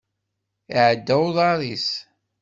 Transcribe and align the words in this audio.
Iɛedda 0.77 1.15
uḍar-is. 1.25 1.89